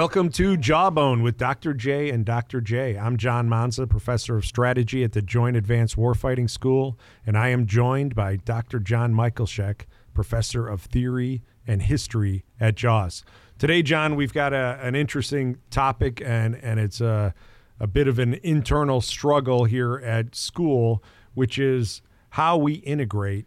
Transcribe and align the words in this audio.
Welcome 0.00 0.30
to 0.30 0.56
Jawbone 0.56 1.22
with 1.22 1.36
Dr. 1.36 1.74
J 1.74 2.08
and 2.08 2.24
Dr. 2.24 2.62
J. 2.62 2.96
I'm 2.96 3.18
John 3.18 3.50
Manza, 3.50 3.86
professor 3.86 4.34
of 4.38 4.46
strategy 4.46 5.04
at 5.04 5.12
the 5.12 5.20
Joint 5.20 5.58
Advanced 5.58 5.96
Warfighting 5.96 6.48
School, 6.48 6.98
and 7.26 7.36
I 7.36 7.48
am 7.48 7.66
joined 7.66 8.14
by 8.14 8.36
Dr. 8.36 8.78
John 8.78 9.12
Mikolashek, 9.12 9.82
professor 10.14 10.66
of 10.66 10.80
theory 10.80 11.42
and 11.66 11.82
history 11.82 12.46
at 12.58 12.76
JAWS. 12.76 13.26
Today, 13.58 13.82
John, 13.82 14.16
we've 14.16 14.32
got 14.32 14.54
a, 14.54 14.78
an 14.80 14.94
interesting 14.94 15.58
topic, 15.68 16.22
and, 16.24 16.56
and 16.62 16.80
it's 16.80 17.02
a, 17.02 17.34
a 17.78 17.86
bit 17.86 18.08
of 18.08 18.18
an 18.18 18.40
internal 18.42 19.02
struggle 19.02 19.66
here 19.66 19.96
at 19.96 20.34
school, 20.34 21.04
which 21.34 21.58
is 21.58 22.00
how 22.30 22.56
we 22.56 22.76
integrate 22.76 23.44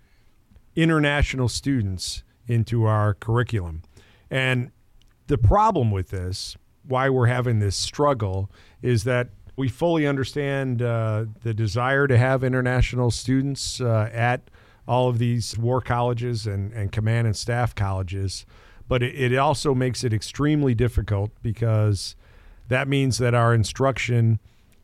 international 0.76 1.50
students 1.50 2.22
into 2.45 2.86
our 2.86 3.16
curriculum. 3.16 3.81
And 4.30 4.72
the 5.34 5.38
problem 5.40 5.90
with 5.90 6.12
this, 6.12 6.55
why 6.88 7.10
we're 7.10 7.26
having 7.26 7.58
this 7.58 7.76
struggle, 7.76 8.52
is 8.84 9.04
that 9.05 9.30
we 9.56 9.68
fully 9.68 10.06
understand 10.06 10.80
uh, 10.80 11.26
the 11.42 11.56
desire 11.56 12.06
to 12.06 12.16
have 12.16 12.44
international 12.44 13.09
students 13.09 13.82
uh, 13.82 14.12
at 14.14 14.52
all 14.88 15.09
of 15.09 15.18
these 15.18 15.58
war 15.58 15.82
colleges 15.82 16.46
and, 16.46 16.72
and 16.73 16.92
command 16.92 17.26
and 17.26 17.36
staff 17.36 17.73
colleges, 17.73 18.46
but 18.88 19.02
it, 19.02 19.34
it 19.34 19.36
also 19.36 19.73
makes 19.73 20.04
it 20.04 20.14
extremely 20.14 20.76
difficult 20.76 21.32
because 21.42 22.16
that 22.68 22.88
means 22.88 23.18
that 23.18 23.34
our 23.34 23.56
instruction 23.56 24.38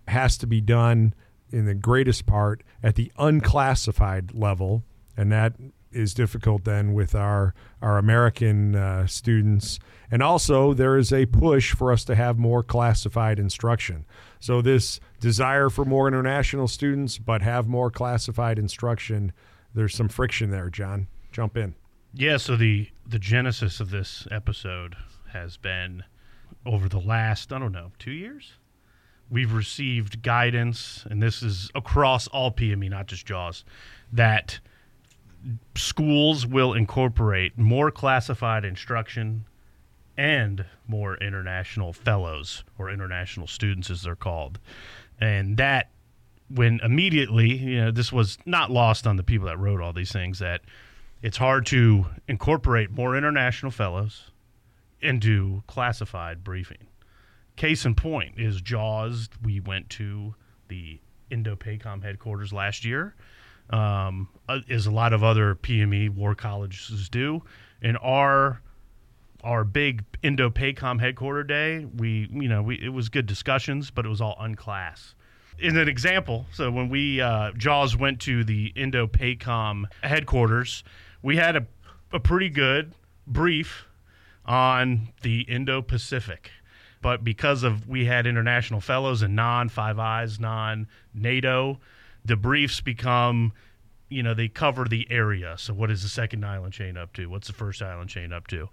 has 0.08 0.36
to 0.36 0.48
be 0.48 0.62
done 0.62 1.14
in 1.52 1.66
the 1.66 1.76
greatest 1.76 2.26
part 2.26 2.64
at 2.82 2.96
the 2.96 3.12
unclassified 3.20 4.34
level, 4.34 4.84
and 5.16 5.32
that 5.32 5.54
is 5.92 6.14
difficult 6.14 6.64
then 6.64 6.94
with 6.94 7.16
our 7.16 7.54
our 7.82 7.98
American 7.98 8.76
uh, 8.76 9.08
students. 9.08 9.80
And 10.12 10.24
also, 10.24 10.74
there 10.74 10.98
is 10.98 11.14
a 11.14 11.26
push 11.26 11.74
for 11.74 11.92
us 11.92 12.04
to 12.06 12.16
have 12.16 12.38
more 12.38 12.64
classified 12.64 13.40
instruction. 13.40 14.06
So 14.40 14.62
this 14.62 15.00
desire 15.20 15.70
for 15.70 15.86
more 15.86 16.08
international 16.08 16.68
students, 16.68 17.18
but 17.18 17.42
have 17.42 17.68
more 17.68 17.92
classified 17.92 18.58
instruction. 18.58 19.32
There's 19.74 19.96
some 19.96 20.10
friction 20.10 20.50
there, 20.50 20.70
John. 20.70 21.08
Jump 21.32 21.58
in. 21.58 21.76
Yeah. 22.14 22.38
So 22.38 22.56
the 22.56 22.90
the 23.08 23.20
genesis 23.20 23.80
of 23.80 23.92
this 23.92 24.28
episode 24.32 24.96
has 25.32 25.58
been 25.58 26.04
over 26.66 26.90
the 26.90 27.00
last 27.00 27.54
I 27.54 27.60
don't 27.60 27.72
know 27.72 27.92
two 28.00 28.12
years. 28.12 28.54
We've 29.32 29.54
received 29.54 30.24
guidance, 30.24 31.06
and 31.08 31.22
this 31.22 31.44
is 31.44 31.70
across 31.76 32.28
all 32.28 32.52
PME, 32.52 32.90
not 32.90 33.06
just 33.06 33.28
JAWS, 33.28 33.64
that 34.12 34.60
schools 35.76 36.46
will 36.46 36.74
incorporate 36.74 37.58
more 37.58 37.92
classified 37.92 38.66
instruction 38.66 39.46
and 40.18 40.66
more 40.88 41.16
international 41.18 41.94
fellows 41.94 42.64
or 42.78 42.90
international 42.90 43.48
students 43.48 43.90
as 43.90 44.02
they're 44.02 44.16
called. 44.16 44.60
And 45.20 45.58
that 45.58 45.90
when 46.50 46.80
immediately 46.84 47.56
you 47.56 47.82
know 47.82 47.92
this 47.92 48.12
was 48.12 48.38
not 48.46 48.72
lost 48.72 49.06
on 49.06 49.16
the 49.16 49.24
people 49.24 49.48
that 49.48 49.60
wrote 49.60 49.82
all 49.82 49.94
these 49.94 50.12
things 50.12 50.40
that 50.40 50.62
it's 51.22 51.38
hard 51.38 51.66
to 51.68 52.06
incorporate 52.28 52.92
more 52.92 53.16
international 53.16 53.72
fellows 53.72 54.32
into 55.02 55.64
classified 55.68 56.44
briefing. 56.44 56.88
Case 57.56 57.86
in 57.86 57.96
point 57.96 58.40
is 58.40 58.62
jaws. 58.62 59.30
We 59.44 59.60
went 59.60 59.90
to 59.92 60.36
the 60.70 61.00
indo-pacom 61.30 62.04
headquarters 62.04 62.52
last 62.52 62.84
year 62.84 63.16
um, 63.70 64.30
uh, 64.48 64.60
as 64.70 64.86
a 64.86 64.92
lot 64.92 65.14
of 65.14 65.24
other 65.24 65.56
PME 65.56 66.10
war 66.10 66.36
colleges 66.36 67.10
do. 67.10 67.44
In 67.82 67.96
our 67.98 68.62
our 69.44 69.64
big 69.64 70.04
Indo-PACOM 70.22 71.00
headquarter 71.00 71.44
day, 71.44 71.86
we 71.86 72.30
you 72.32 72.50
know 72.50 72.62
we 72.62 72.76
it 72.76 72.90
was 72.90 73.10
good 73.10 73.26
discussions, 73.26 73.92
but 73.92 74.06
it 74.06 74.10
was 74.10 74.22
all 74.22 74.36
unclass. 74.40 75.16
In 75.58 75.78
an 75.78 75.90
example, 75.90 76.46
so 76.54 76.72
when 76.72 76.90
we 76.90 77.22
uh, 77.22 77.52
Jaws 77.52 77.96
went 77.96 78.22
to 78.22 78.44
the 78.44 78.68
Indo-PACOM 78.76 79.86
headquarters, 80.04 80.84
we 81.22 81.36
had 81.36 81.56
a, 81.56 81.68
a 82.14 82.20
pretty 82.20 82.50
good 82.50 82.94
brief 83.28 83.86
on 84.46 85.10
the 85.22 85.42
Indo-Pacific. 85.42 86.52
But 87.02 87.24
because 87.24 87.64
of 87.64 87.88
we 87.88 88.06
had 88.06 88.28
international 88.28 88.82
fellows 88.82 89.22
and 89.22 89.36
non 89.36 89.70
Five 89.70 90.00
Eyes, 90.00 90.40
non 90.40 90.88
NATO, 91.14 91.80
the 92.26 92.36
briefs 92.36 92.82
become 92.82 93.54
you 94.10 94.24
know 94.24 94.34
they 94.34 94.48
cover 94.48 94.86
the 94.86 95.08
area. 95.12 95.56
So 95.58 95.74
what 95.74 95.92
is 95.92 96.02
the 96.04 96.10
second 96.10 96.44
island 96.46 96.74
chain 96.74 96.98
up 96.98 97.14
to? 97.14 97.28
What's 97.28 97.48
the 97.48 97.54
first 97.54 97.82
island 97.82 98.10
chain 98.10 98.34
up 98.34 98.48
to? 98.48 98.70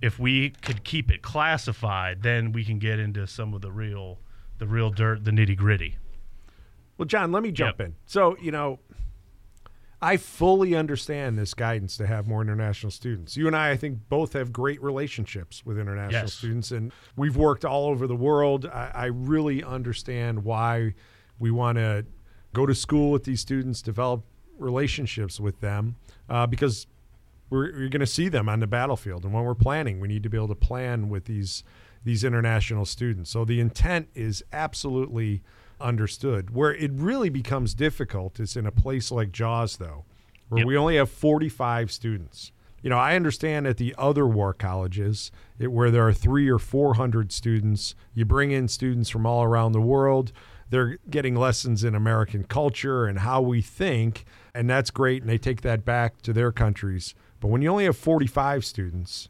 If 0.00 0.18
we 0.18 0.50
could 0.50 0.84
keep 0.84 1.10
it 1.10 1.22
classified 1.22 2.22
then 2.22 2.52
we 2.52 2.64
can 2.64 2.78
get 2.78 2.98
into 2.98 3.26
some 3.26 3.52
of 3.54 3.60
the 3.62 3.70
real 3.72 4.18
the 4.58 4.66
real 4.66 4.90
dirt 4.90 5.24
the 5.24 5.30
nitty 5.30 5.56
gritty 5.56 5.96
well 6.96 7.06
john 7.06 7.30
let 7.32 7.42
me 7.42 7.50
jump 7.52 7.78
Yep. 7.80 7.86
in. 7.88 7.94
So 8.06 8.36
you 8.40 8.50
know 8.52 8.78
i 10.00 10.16
fully 10.16 10.74
understand 10.76 11.36
this 11.36 11.54
guidance 11.54 11.96
to 11.96 12.06
have 12.06 12.26
more 12.28 12.40
international 12.42 12.90
students. 12.92 13.36
You 13.36 13.46
and 13.48 13.56
i 13.56 13.70
i 13.72 13.76
think 13.76 13.98
both 14.08 14.32
have 14.34 14.52
great 14.52 14.80
relationships 14.82 15.66
with 15.66 15.78
international 15.78 16.22
Yes. 16.22 16.34
students 16.34 16.70
and 16.70 16.92
we've 17.16 17.36
worked 17.36 17.64
all 17.64 17.86
over 17.88 18.06
the 18.06 18.16
world. 18.16 18.66
I, 18.66 18.90
I 18.94 19.04
really 19.06 19.62
understand 19.64 20.44
why 20.44 20.94
we 21.40 21.50
want 21.50 21.76
to 21.78 22.06
go 22.52 22.66
to 22.66 22.74
school 22.74 23.10
with 23.10 23.24
these 23.24 23.40
students 23.40 23.82
develop 23.82 24.22
relationships 24.58 25.38
with 25.38 25.60
them 25.60 25.96
uh, 26.28 26.46
because 26.46 26.86
we're, 27.50 27.72
we're 27.72 27.88
going 27.88 28.00
to 28.00 28.06
see 28.06 28.28
them 28.28 28.48
on 28.48 28.60
the 28.60 28.66
battlefield. 28.66 29.24
And 29.24 29.32
when 29.32 29.44
we're 29.44 29.54
planning 29.54 30.00
we 30.00 30.08
need 30.08 30.22
to 30.22 30.28
be 30.28 30.36
able 30.36 30.48
to 30.48 30.54
plan 30.54 31.08
with 31.08 31.24
these 31.26 31.64
these 32.04 32.22
international 32.24 32.84
students. 32.84 33.30
So 33.30 33.44
the 33.44 33.60
intent 33.60 34.08
is 34.14 34.42
absolutely 34.52 35.42
understood. 35.80 36.54
Where 36.54 36.72
it 36.74 36.92
really 36.94 37.28
becomes 37.28 37.74
difficult 37.74 38.38
is 38.40 38.56
in 38.56 38.66
a 38.66 38.72
place 38.72 39.10
like 39.10 39.32
jaws 39.32 39.76
though 39.76 40.04
where 40.48 40.60
Yep. 40.60 40.66
we 40.66 40.76
only 40.76 40.96
have 40.96 41.10
45 41.10 41.92
students. 41.92 42.52
You 42.82 42.90
know 42.90 42.98
i 42.98 43.16
understand 43.16 43.66
at 43.66 43.76
the 43.76 43.92
other 43.98 44.26
war 44.26 44.54
colleges 44.54 45.32
it, 45.58 45.72
where 45.72 45.90
there 45.90 46.06
are 46.06 46.12
three 46.12 46.48
or 46.48 46.60
400 46.60 47.32
students 47.32 47.96
you 48.14 48.24
bring 48.24 48.52
in 48.52 48.68
students 48.68 49.10
from 49.10 49.26
all 49.26 49.42
around 49.42 49.72
the 49.72 49.80
world 49.80 50.30
they're 50.70 50.98
getting 51.10 51.34
lessons 51.34 51.84
in 51.84 51.94
American 51.94 52.44
culture 52.44 53.06
and 53.06 53.20
how 53.20 53.40
we 53.40 53.62
think, 53.62 54.24
and 54.54 54.68
that's 54.68 54.90
great. 54.90 55.22
And 55.22 55.30
they 55.30 55.38
take 55.38 55.62
that 55.62 55.84
back 55.84 56.20
to 56.22 56.32
their 56.32 56.52
countries. 56.52 57.14
But 57.40 57.48
when 57.48 57.62
you 57.62 57.70
only 57.70 57.84
have 57.84 57.96
45 57.96 58.64
students, 58.64 59.28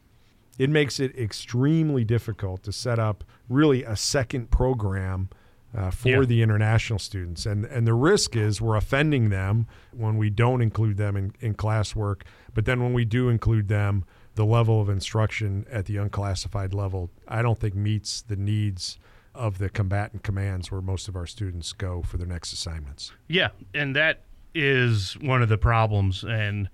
it 0.57 0.69
makes 0.69 0.99
it 0.99 1.17
extremely 1.17 2.03
difficult 2.03 2.63
to 2.63 2.71
set 2.71 2.99
up 2.99 3.23
really 3.47 3.83
a 3.83 3.95
second 3.95 4.51
program 4.51 5.29
uh, 5.77 5.91
for 5.91 6.09
Yeah. 6.09 6.21
the 6.25 6.41
international 6.41 6.97
students. 6.99 7.45
And 7.45 7.63
and 7.65 7.85
the 7.85 7.93
risk 7.93 8.35
is 8.35 8.59
we're 8.59 8.75
offending 8.75 9.29
them 9.29 9.67
when 9.95 10.17
we 10.17 10.29
don't 10.31 10.61
include 10.63 10.97
them 10.97 11.15
in, 11.15 11.31
in 11.39 11.53
classwork. 11.53 12.21
But 12.55 12.65
then 12.65 12.81
when 12.81 12.91
we 12.91 13.05
do 13.05 13.29
include 13.29 13.67
them, 13.67 14.03
the 14.35 14.45
level 14.45 14.81
of 14.81 14.89
instruction 14.89 15.65
at 15.71 15.85
the 15.85 15.97
unclassified 15.97 16.73
level, 16.73 17.11
I 17.27 17.41
don't 17.43 17.59
think 17.59 17.75
meets 17.75 18.21
the 18.21 18.35
needs 18.35 18.97
of 19.39 19.57
the 19.57 19.69
combatant 19.69 20.21
commands 20.21 20.69
where 20.71 20.81
most 20.81 21.07
of 21.07 21.15
our 21.15 21.25
students 21.25 21.73
go 21.73 22.01
for 22.01 22.17
their 22.17 22.27
next 22.27 22.53
assignments. 22.53 23.11
yeah 23.27 23.49
and 23.73 23.95
that 23.95 24.21
is 24.53 25.13
one 25.21 25.41
of 25.41 25.49
the 25.49 25.57
problems 25.57 26.23
and 26.23 26.69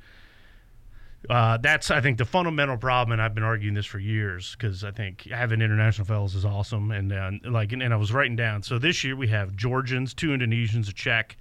uh, 1.30 1.58
that's 1.58 1.90
I 1.92 2.02
think 2.02 2.18
the 2.18 2.26
fundamental 2.26 2.78
problem, 2.78 3.14
and 3.14 3.22
I've 3.22 3.34
been 3.34 3.44
arguing 3.44 3.74
this 3.74 3.86
for 3.86 4.00
years 4.00 4.56
because 4.56 4.84
I 4.84 4.92
think 4.92 5.24
having 5.24 5.62
international 5.62 6.06
fellows 6.06 6.36
is 6.36 6.46
awesome, 6.46 6.92
and 6.92 7.12
uh, 7.12 7.32
like, 7.46 7.72
and, 7.72 7.82
and 7.82 7.94
I 7.94 7.98
was 7.98 8.12
writing 8.12 8.36
down. 8.36 8.64
So 8.64 8.78
this 8.78 9.04
year 9.04 9.16
we 9.16 9.28
have 9.30 9.56
Georgians, 9.56 10.14
two 10.14 10.30
Indonesians, 10.30 10.88
a 10.90 10.94
Czech, 10.94 11.38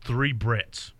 three 0.00 0.32
Brits. 0.32 0.92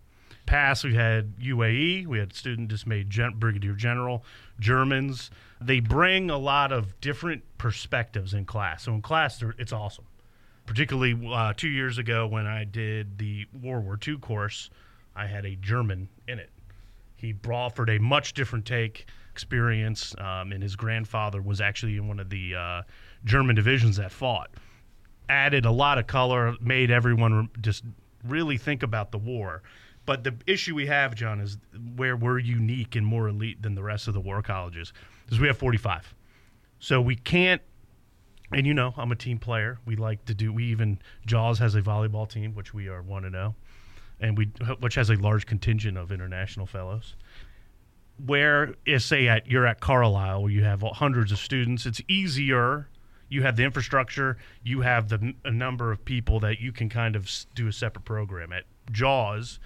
Past 0.49 0.83
we 0.83 0.95
had 0.95 1.37
UAE, 1.37 2.07
we 2.07 2.17
had 2.19 2.33
student 2.33 2.87
made 2.87 3.09
gen- 3.09 3.35
brigadier 3.37 3.73
general, 3.73 4.23
Germans. 4.59 5.29
They 5.61 5.79
bring 5.79 6.29
a 6.29 6.37
lot 6.37 6.71
of 6.71 6.99
different 7.01 7.43
perspectives 7.57 8.33
in 8.33 8.45
class. 8.45 8.83
So 8.83 8.93
in 8.93 9.01
class, 9.01 9.43
it's 9.57 9.71
awesome 9.71 10.05
particularly 10.69 11.19
uh, 11.33 11.51
two 11.57 11.67
years 11.67 11.97
ago 11.97 12.27
when 12.27 12.45
I 12.45 12.63
did 12.63 13.17
the 13.17 13.47
World 13.59 13.85
War 13.85 13.97
II 14.07 14.17
course, 14.17 14.69
I 15.15 15.25
had 15.25 15.43
a 15.43 15.55
German 15.55 16.07
in 16.27 16.37
it. 16.37 16.51
He 17.15 17.33
brought 17.33 17.65
offered 17.65 17.89
a 17.89 17.97
much 17.97 18.33
different 18.33 18.67
take 18.67 19.07
experience, 19.31 20.13
um, 20.19 20.51
and 20.51 20.61
his 20.61 20.75
grandfather 20.75 21.41
was 21.41 21.59
actually 21.59 21.97
in 21.97 22.07
one 22.07 22.19
of 22.19 22.29
the 22.29 22.53
uh, 22.53 22.81
German 23.25 23.55
divisions 23.55 23.97
that 23.97 24.11
fought. 24.11 24.51
Added 25.27 25.65
a 25.65 25.71
lot 25.71 25.97
of 25.97 26.05
color, 26.05 26.55
made 26.61 26.91
everyone 26.91 27.49
just 27.61 27.83
really 28.23 28.57
think 28.57 28.83
about 28.83 29.11
the 29.11 29.17
war. 29.17 29.63
But 30.09 30.23
the 30.23 30.33
issue 30.47 30.73
we 30.73 30.87
have, 30.87 31.13
John, 31.13 31.39
is 31.39 31.59
where 31.95 32.17
we're 32.17 32.39
unique 32.39 32.95
and 32.95 33.05
more 33.05 33.27
elite 33.27 33.61
than 33.61 33.75
the 33.75 33.83
rest 33.83 34.07
of 34.07 34.15
the 34.15 34.19
war 34.19 34.41
colleges, 34.41 34.91
is 35.29 35.39
we 35.39 35.45
have 35.45 35.59
45. 35.59 36.15
So 36.79 36.99
we 36.99 37.15
can't 37.15 37.61
and 38.51 38.65
you 38.65 38.73
know, 38.73 38.91
I'm 38.97 39.11
a 39.11 39.15
team 39.15 39.37
player. 39.37 39.77
We 39.85 39.97
like 39.97 40.25
to 40.25 40.33
do. 40.33 40.51
We 40.51 40.65
even 40.65 40.97
Jaws 41.27 41.59
has 41.59 41.75
a 41.75 41.83
volleyball 41.83 42.27
team, 42.27 42.55
which 42.55 42.73
we 42.73 42.87
are 42.87 43.03
one 43.03 43.21
to 43.21 43.27
oh, 43.27 43.31
know, 43.31 43.55
and 44.19 44.35
we 44.35 44.45
which 44.79 44.95
has 44.95 45.11
a 45.11 45.15
large 45.15 45.45
contingent 45.45 45.95
of 45.95 46.11
international 46.11 46.65
fellows. 46.65 47.15
Where 48.25 48.73
is 48.87 49.05
say 49.05 49.27
at 49.27 49.45
you're 49.45 49.67
at 49.67 49.79
Carlisle, 49.79 50.41
where 50.41 50.51
you 50.51 50.63
have 50.63 50.81
hundreds 50.81 51.31
of 51.31 51.37
students, 51.37 51.85
it's 51.85 52.01
easier. 52.07 52.89
You 53.27 53.43
have 53.43 53.57
the 53.57 53.63
infrastructure. 53.63 54.37
You 54.63 54.81
have 54.81 55.09
the 55.09 55.35
a 55.45 55.51
number 55.51 55.91
of 55.91 56.03
people 56.03 56.39
that 56.39 56.59
you 56.59 56.71
can 56.71 56.89
kind 56.89 57.15
of 57.15 57.29
do 57.53 57.67
a 57.67 57.71
separate 57.71 58.05
program 58.05 58.51
at 58.51 58.63
Jaws. 58.91 59.59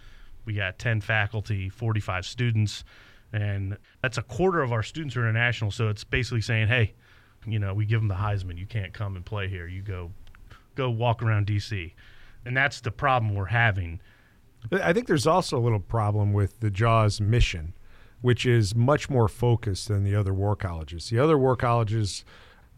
We 0.46 0.54
got 0.54 0.80
ten 0.80 1.02
faculty, 1.02 1.70
forty 1.70 2.00
five 2.00 2.26
students, 2.26 2.84
and 3.32 3.78
that's 4.02 4.18
a 4.18 4.24
quarter 4.24 4.62
of 4.62 4.72
our 4.72 4.84
students 4.84 5.16
are 5.16 5.28
international. 5.28 5.72
So 5.72 5.90
it's 5.90 6.04
basically 6.04 6.42
saying, 6.42 6.68
hey, 6.68 6.94
you 7.46 7.60
know, 7.60 7.74
we 7.74 7.86
give 7.86 8.00
them 8.00 8.08
the 8.08 8.16
Heisman. 8.16 8.58
You 8.58 8.66
can't 8.66 8.94
come 8.94 9.16
and 9.16 9.26
play 9.26 9.48
here. 9.48 9.68
You 9.68 9.82
go, 9.82 10.12
go 10.76 10.90
walk 10.90 11.22
around 11.22 11.48
DC, 11.48 11.94
and 12.46 12.56
that's 12.56 12.82
the 12.82 12.92
problem 12.92 13.36
we're 13.36 13.46
having. 13.46 14.00
I 14.72 14.94
think 14.94 15.08
there's 15.08 15.28
also 15.28 15.58
a 15.58 15.60
little 15.60 15.80
problem 15.80 16.32
with 16.32 16.60
the 16.62 16.70
Jaws 16.70 17.20
mission, 17.20 17.74
which 18.22 18.46
is 18.46 18.74
much 18.74 19.10
more 19.10 19.28
focused 19.28 19.90
than 19.90 20.04
the 20.04 20.16
other 20.16 20.34
war 20.34 20.56
colleges. 20.56 21.10
The 21.10 21.20
other 21.20 21.38
war 21.38 21.56
colleges 21.56 22.24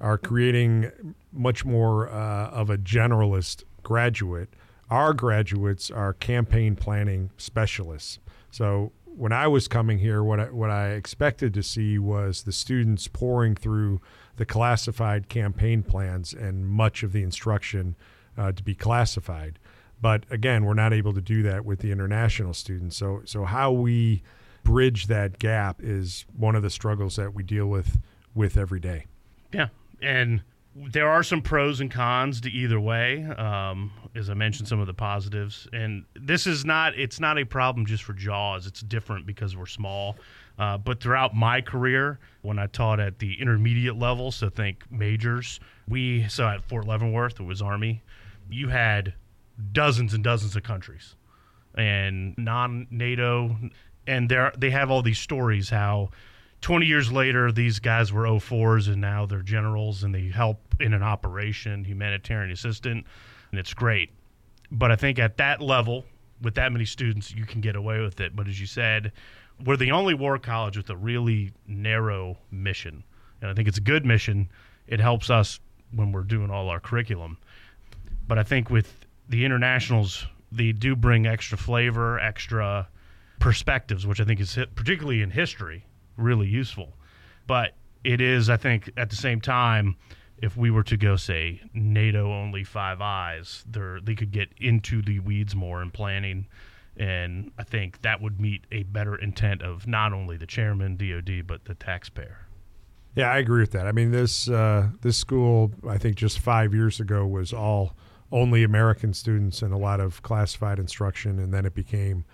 are 0.01 0.17
creating 0.17 0.91
much 1.31 1.63
more 1.63 2.09
uh, 2.09 2.49
of 2.49 2.69
a 2.69 2.77
generalist 2.77 3.63
graduate. 3.83 4.49
Our 4.89 5.13
graduates 5.13 5.89
are 5.89 6.13
campaign 6.13 6.75
planning 6.75 7.31
specialists. 7.37 8.19
So 8.51 8.91
when 9.05 9.31
I 9.31 9.47
was 9.47 9.67
coming 9.67 9.99
here, 9.99 10.23
what 10.23 10.39
I, 10.39 10.45
what 10.45 10.69
I 10.69 10.89
expected 10.89 11.53
to 11.53 11.63
see 11.63 11.97
was 11.97 12.43
the 12.43 12.51
students 12.51 13.07
pouring 13.07 13.55
through 13.55 14.01
the 14.35 14.45
classified 14.45 15.29
campaign 15.29 15.83
plans 15.83 16.33
and 16.33 16.67
much 16.67 17.01
of 17.01 17.13
the 17.13 17.23
instruction 17.23 17.95
uh, 18.37 18.51
to 18.51 18.63
be 18.63 18.75
classified. 18.75 19.59
But 20.01 20.25
again, 20.29 20.65
we're 20.65 20.73
not 20.73 20.93
able 20.93 21.13
to 21.13 21.21
do 21.21 21.41
that 21.43 21.65
with 21.65 21.79
the 21.79 21.91
international 21.91 22.53
students. 22.53 22.97
So 22.97 23.21
so 23.25 23.45
how 23.45 23.71
we 23.71 24.21
bridge 24.63 25.07
that 25.07 25.39
gap 25.39 25.81
is 25.81 26.25
one 26.35 26.55
of 26.55 26.63
the 26.63 26.69
struggles 26.69 27.15
that 27.15 27.33
we 27.33 27.43
deal 27.43 27.67
with 27.67 27.99
with 28.33 28.57
every 28.57 28.79
day. 28.79 29.05
Yeah, 29.53 29.69
and 30.01 30.43
there 30.75 31.07
are 31.07 31.23
some 31.23 31.41
pros 31.41 31.79
and 31.79 31.89
cons 31.89 32.41
to 32.41 32.51
either 32.51 32.79
way. 32.79 33.23
Um, 33.23 33.91
as 34.13 34.29
I 34.29 34.33
mentioned, 34.33 34.67
some 34.67 34.79
of 34.79 34.87
the 34.87 34.93
positives, 34.93 35.67
and 35.71 36.03
this 36.15 36.45
is 36.45 36.65
not 36.65 36.97
it's 36.97 37.19
not 37.19 37.37
a 37.37 37.45
problem 37.45 37.85
just 37.85 38.03
for 38.03 38.13
Jaws. 38.13 38.67
It's 38.67 38.81
different 38.81 39.25
because 39.25 39.55
we're 39.55 39.65
small. 39.65 40.17
Uh, 40.57 40.77
but 40.77 41.01
throughout 41.01 41.35
my 41.35 41.61
career, 41.61 42.19
when 42.41 42.59
I 42.59 42.67
taught 42.67 42.99
at 42.99 43.19
the 43.19 43.39
intermediate 43.41 43.97
level, 43.97 44.31
so 44.31 44.49
think 44.49 44.83
majors, 44.91 45.59
we 45.87 46.27
so 46.27 46.47
at 46.47 46.63
Fort 46.63 46.85
Leavenworth, 46.85 47.39
it 47.39 47.43
was 47.43 47.61
Army. 47.61 48.01
You 48.49 48.67
had 48.67 49.13
dozens 49.71 50.13
and 50.13 50.23
dozens 50.23 50.55
of 50.55 50.63
countries 50.63 51.15
and 51.77 52.37
non-NATO, 52.37 53.55
and 54.07 54.29
they 54.29 54.49
they 54.57 54.69
have 54.71 54.91
all 54.91 55.01
these 55.01 55.19
stories 55.19 55.69
how 55.69 56.09
20 56.65 56.87
years 56.87 57.11
later, 57.11 57.51
these 57.51 57.77
guys 57.77 58.11
were 58.11 58.23
04s 58.23 58.87
and 58.87 58.99
now 58.99 59.23
they're 59.23 59.43
generals 59.43 60.03
and 60.03 60.15
they 60.15 60.29
help 60.29 60.59
in 60.79 60.95
an 60.95 61.03
operation, 61.03 61.83
humanitarian 61.83 62.51
assistant, 62.51 63.05
and 63.51 63.59
it's 63.59 63.71
great. 63.71 64.09
But 64.71 64.91
I 64.91 64.95
think 64.95 65.19
at 65.19 65.37
that 65.37 65.61
level, 65.61 66.05
with 66.41 66.55
that 66.55 66.71
many 66.71 66.85
students, 66.85 67.31
you 67.31 67.45
can 67.45 67.61
get 67.61 67.75
away 67.75 68.01
with 68.01 68.19
it. 68.19 68.35
But 68.35 68.47
as 68.47 68.59
you 68.59 68.65
said, 68.65 69.11
we're 69.63 69.77
the 69.77 69.91
only 69.91 70.15
war 70.15 70.39
college 70.39 70.75
with 70.75 70.89
a 70.89 70.95
really 70.95 71.51
narrow 71.67 72.35
mission. 72.49 73.03
And 73.43 73.51
I 73.51 73.53
think 73.53 73.67
it's 73.67 73.77
a 73.77 73.81
good 73.81 74.03
mission. 74.03 74.49
It 74.87 74.99
helps 74.99 75.29
us 75.29 75.59
when 75.93 76.11
we're 76.11 76.23
doing 76.23 76.49
all 76.49 76.69
our 76.69 76.79
curriculum. 76.79 77.37
But 78.27 78.39
I 78.39 78.43
think 78.43 78.71
with 78.71 79.05
the 79.29 79.45
internationals, 79.45 80.25
they 80.51 80.71
do 80.71 80.95
bring 80.95 81.27
extra 81.27 81.59
flavor, 81.59 82.19
extra 82.19 82.87
perspectives, 83.37 84.07
which 84.07 84.19
I 84.19 84.23
think 84.23 84.39
is 84.39 84.57
particularly 84.73 85.21
in 85.21 85.29
history 85.29 85.85
really 86.17 86.47
useful. 86.47 86.97
But 87.47 87.73
it 88.03 88.21
is, 88.21 88.49
I 88.49 88.57
think, 88.57 88.91
at 88.97 89.09
the 89.09 89.15
same 89.15 89.41
time, 89.41 89.95
if 90.37 90.57
we 90.57 90.69
were 90.69 90.83
to 90.83 90.97
go 90.97 91.15
say 91.15 91.61
NATO 91.73 92.31
only 92.31 92.63
Five 92.63 93.01
Eyes, 93.01 93.63
there 93.69 93.99
they 94.01 94.15
could 94.15 94.31
get 94.31 94.49
into 94.57 95.01
the 95.01 95.19
weeds 95.19 95.55
more 95.55 95.81
in 95.81 95.91
planning, 95.91 96.47
and 96.97 97.51
I 97.57 97.63
think 97.63 98.01
that 98.01 98.21
would 98.21 98.39
meet 98.39 98.65
a 98.71 98.83
better 98.83 99.15
intent 99.15 99.61
of 99.61 99.87
not 99.87 100.13
only 100.13 100.37
the 100.37 100.45
chairman, 100.45 100.97
DoD, 100.97 101.47
but 101.47 101.65
the 101.65 101.75
taxpayer. 101.75 102.47
Yeah, 103.15 103.31
I 103.31 103.37
agree 103.37 103.61
with 103.61 103.71
that. 103.71 103.87
I 103.87 103.93
mean, 103.93 104.11
this 104.11 104.49
uh, 104.49 104.89
this 105.01 105.17
school, 105.17 105.71
I 105.87 105.97
think, 105.97 106.17
just 106.17 106.39
five 106.39 106.73
years 106.73 106.99
ago 106.99 107.25
was 107.25 107.53
all 107.53 107.95
only 108.31 108.63
American 108.63 109.13
students 109.13 109.61
and 109.61 109.73
a 109.73 109.77
lot 109.77 110.01
of 110.01 110.21
classified 110.21 110.79
instruction, 110.79 111.39
and 111.39 111.53
then 111.53 111.65
it 111.65 111.73
became 111.73 112.25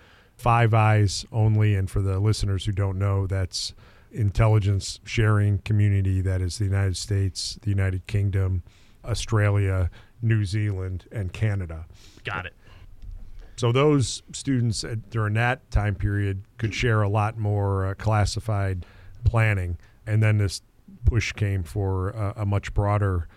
Five 0.42 0.74
Eyes 0.74 1.26
only. 1.32 1.76
And 1.76 1.90
for 1.90 2.02
the 2.02 2.20
listeners 2.20 2.66
who 2.66 2.72
don't 2.72 2.98
know, 2.98 3.28
that's 3.28 3.74
intelligence 4.12 5.00
sharing 5.06 5.60
community 5.60 6.20
that 6.22 6.42
is 6.42 6.58
the 6.58 6.66
United 6.66 6.98
States, 6.98 7.60
the 7.62 7.70
United 7.70 8.08
Kingdom, 8.08 8.64
Australia, 9.06 9.90
New 10.22 10.44
Zealand, 10.44 11.06
and 11.12 11.32
Canada. 11.32 11.86
Got 12.24 12.48
it. 12.48 12.54
So 13.56 13.72
those 13.72 14.24
students 14.34 14.84
at, 14.84 15.12
during 15.12 15.36
that 15.36 15.70
time 15.70 15.94
period 15.94 16.42
could 16.58 16.74
share 16.74 17.04
a 17.04 17.10
lot 17.10 17.38
more 17.38 17.86
uh, 17.86 17.94
classified 17.94 18.86
planning, 19.24 19.78
and 20.08 20.24
then 20.24 20.40
this 20.40 20.64
push 21.06 21.32
came 21.34 21.64
for 21.64 22.10
a, 22.10 22.34
a 22.38 22.46
much 22.46 22.74
broader 22.74 23.28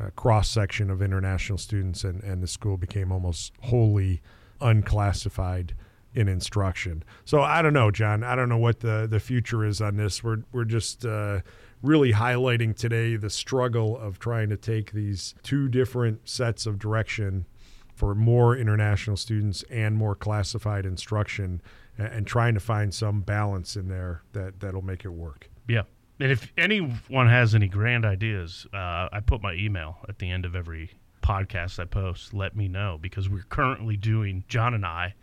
uh, 0.00 0.10
cross 0.16 0.48
section 0.48 0.90
of 0.90 1.00
international 1.00 1.58
students, 1.58 2.02
and, 2.02 2.22
and 2.24 2.42
the 2.42 2.48
school 2.48 2.76
became 2.76 3.12
almost 3.12 3.52
wholly 3.62 4.20
unclassified 4.60 5.74
in 6.18 6.26
instruction. 6.26 7.04
So 7.24 7.42
I 7.42 7.62
don't 7.62 7.72
know, 7.72 7.92
John. 7.92 8.24
I 8.24 8.34
don't 8.34 8.48
know 8.48 8.58
what 8.58 8.80
the, 8.80 9.06
the 9.08 9.20
future 9.20 9.64
is 9.64 9.80
on 9.80 9.96
this. 9.96 10.24
We're 10.24 10.42
we're 10.52 10.64
just 10.64 11.06
uh, 11.06 11.40
really 11.80 12.12
highlighting 12.12 12.74
today 12.76 13.14
the 13.16 13.30
struggle 13.30 13.96
of 13.96 14.18
trying 14.18 14.48
to 14.48 14.56
take 14.56 14.90
these 14.90 15.34
two 15.44 15.68
different 15.68 16.28
sets 16.28 16.66
of 16.66 16.78
direction 16.78 17.46
for 17.94 18.14
more 18.14 18.56
international 18.56 19.16
students 19.16 19.64
and 19.70 19.96
more 19.96 20.16
classified 20.16 20.84
instruction, 20.84 21.62
and, 21.96 22.08
and 22.08 22.26
trying 22.26 22.54
to 22.54 22.60
find 22.60 22.92
some 22.92 23.20
balance 23.20 23.76
in 23.76 23.88
there 23.88 24.22
that 24.32 24.58
that'll 24.58 24.82
make 24.82 25.04
it 25.04 25.12
work. 25.12 25.48
Yeah. 25.68 25.82
And 26.20 26.32
if 26.32 26.52
anyone 26.58 27.28
has 27.28 27.54
any 27.54 27.68
grand 27.68 28.04
ideas, 28.04 28.66
uh, 28.74 29.08
I 29.12 29.20
put 29.24 29.40
my 29.40 29.54
email 29.54 29.98
at 30.08 30.18
the 30.18 30.28
end 30.28 30.44
of 30.44 30.56
every 30.56 30.90
podcast 31.22 31.78
I 31.78 31.84
post. 31.84 32.34
Let 32.34 32.56
me 32.56 32.66
know 32.66 32.98
because 33.00 33.28
we're 33.28 33.46
currently 33.48 33.96
doing 33.96 34.42
John 34.48 34.74
and 34.74 34.84
I 34.84 35.14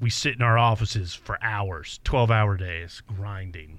we 0.00 0.10
sit 0.10 0.34
in 0.34 0.42
our 0.42 0.58
offices 0.58 1.14
for 1.14 1.38
hours, 1.42 2.00
12 2.04 2.30
hour 2.30 2.56
days, 2.56 3.02
grinding. 3.06 3.78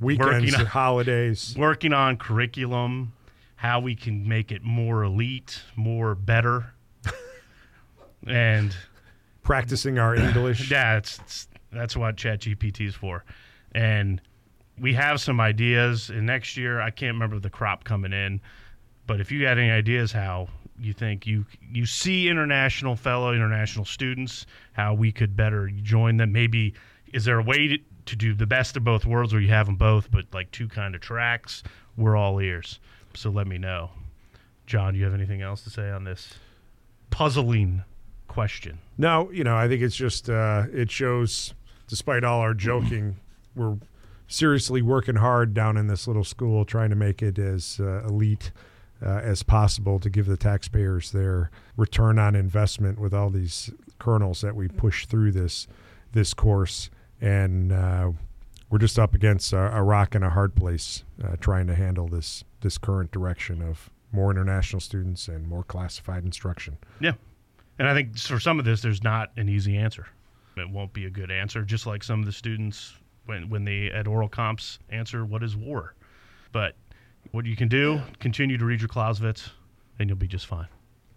Weekends, 0.00 0.54
on, 0.54 0.66
holidays. 0.66 1.54
Working 1.58 1.92
on 1.92 2.16
curriculum, 2.16 3.12
how 3.56 3.80
we 3.80 3.94
can 3.94 4.28
make 4.28 4.52
it 4.52 4.62
more 4.62 5.02
elite, 5.02 5.62
more 5.76 6.14
better. 6.14 6.72
and 8.26 8.74
practicing 9.42 9.98
our 9.98 10.14
English. 10.14 10.70
Yeah, 10.70 10.98
it's, 10.98 11.18
it's, 11.18 11.48
that's 11.72 11.96
what 11.96 12.16
ChatGPT 12.16 12.86
is 12.86 12.94
for. 12.94 13.24
And 13.72 14.20
we 14.78 14.94
have 14.94 15.20
some 15.20 15.40
ideas. 15.40 16.10
And 16.10 16.26
next 16.26 16.56
year, 16.56 16.80
I 16.80 16.90
can't 16.90 17.14
remember 17.14 17.38
the 17.38 17.50
crop 17.50 17.84
coming 17.84 18.12
in, 18.12 18.40
but 19.06 19.20
if 19.20 19.32
you 19.32 19.42
got 19.42 19.58
any 19.58 19.70
ideas 19.70 20.12
how 20.12 20.48
you 20.80 20.92
think 20.92 21.26
you 21.26 21.44
you 21.72 21.86
see 21.86 22.28
international 22.28 22.96
fellow 22.96 23.32
international 23.32 23.84
students 23.84 24.46
how 24.72 24.94
we 24.94 25.12
could 25.12 25.36
better 25.36 25.68
join 25.68 26.16
them. 26.16 26.32
Maybe 26.32 26.74
is 27.12 27.24
there 27.24 27.38
a 27.38 27.42
way 27.42 27.68
to, 27.68 27.78
to 28.06 28.16
do 28.16 28.34
the 28.34 28.46
best 28.46 28.76
of 28.76 28.84
both 28.84 29.06
worlds 29.06 29.32
where 29.32 29.42
you 29.42 29.48
have 29.48 29.66
them 29.66 29.76
both 29.76 30.10
but 30.10 30.26
like 30.32 30.50
two 30.50 30.68
kind 30.68 30.94
of 30.94 31.00
tracks? 31.00 31.62
We're 31.96 32.16
all 32.16 32.40
ears. 32.40 32.80
So 33.14 33.30
let 33.30 33.46
me 33.46 33.58
know. 33.58 33.90
John 34.66 34.92
do 34.92 34.98
you 34.98 35.04
have 35.04 35.14
anything 35.14 35.42
else 35.42 35.62
to 35.64 35.70
say 35.70 35.90
on 35.90 36.04
this 36.04 36.34
puzzling 37.10 37.82
question? 38.28 38.78
No 38.96 39.30
you 39.30 39.44
know 39.44 39.56
i 39.56 39.66
think 39.68 39.82
it's 39.82 39.96
just 39.96 40.28
uh, 40.28 40.64
it 40.72 40.90
shows 40.90 41.54
despite 41.86 42.24
all 42.24 42.40
our 42.40 42.54
joking 42.54 43.16
we're 43.56 43.76
seriously 44.28 44.82
working 44.82 45.16
hard 45.16 45.54
down 45.54 45.76
in 45.76 45.86
this 45.86 46.06
little 46.06 46.22
school 46.24 46.64
trying 46.64 46.90
to 46.90 46.96
make 46.96 47.22
it 47.22 47.38
as 47.38 47.80
uh, 47.80 48.04
elite 48.06 48.52
uh, 49.04 49.20
as 49.22 49.42
possible 49.42 49.98
to 50.00 50.10
give 50.10 50.26
the 50.26 50.36
taxpayers 50.36 51.12
their 51.12 51.50
return 51.76 52.18
on 52.18 52.34
investment 52.34 52.98
with 52.98 53.14
all 53.14 53.30
these 53.30 53.70
colonels 53.98 54.40
that 54.40 54.54
we 54.54 54.68
push 54.68 55.06
through 55.06 55.32
this 55.32 55.66
this 56.12 56.32
course 56.32 56.90
and 57.20 57.72
uh, 57.72 58.10
we're 58.70 58.78
just 58.78 58.98
up 58.98 59.14
against 59.14 59.52
a, 59.52 59.76
a, 59.76 59.82
rock 59.82 60.14
and 60.14 60.24
a 60.24 60.30
hard 60.30 60.54
place 60.54 61.04
uh, 61.24 61.36
trying 61.40 61.66
to 61.66 61.74
handle 61.74 62.08
this 62.08 62.44
this 62.60 62.78
current 62.78 63.10
direction 63.10 63.62
of 63.62 63.90
more 64.12 64.30
international 64.30 64.80
students 64.80 65.28
and 65.28 65.46
more 65.46 65.62
classified 65.62 66.24
instruction. 66.24 66.76
Yeah, 67.00 67.12
and 67.78 67.88
I 67.88 67.94
think 67.94 68.16
for 68.18 68.40
some 68.40 68.58
of 68.58 68.64
this, 68.64 68.80
there's 68.80 69.02
not 69.02 69.30
an 69.36 69.48
easy 69.48 69.76
answer. 69.76 70.06
It 70.56 70.68
won't 70.68 70.92
be 70.92 71.04
a 71.04 71.10
good 71.10 71.30
answer, 71.30 71.62
just 71.62 71.86
like 71.86 72.02
some 72.02 72.20
of 72.20 72.26
the 72.26 72.32
students 72.32 72.94
when 73.26 73.48
when 73.48 73.64
they 73.64 73.90
at 73.90 74.06
oral 74.06 74.28
comps 74.28 74.78
answer 74.90 75.24
what 75.24 75.42
is 75.42 75.56
war, 75.56 75.94
but 76.52 76.74
what 77.32 77.46
you 77.46 77.56
can 77.56 77.68
do, 77.68 78.00
continue 78.20 78.58
to 78.58 78.64
read 78.64 78.80
your 78.80 78.88
Clausewitz, 78.88 79.50
and 79.98 80.08
you'll 80.08 80.18
be 80.18 80.28
just 80.28 80.46
fine. 80.46 80.68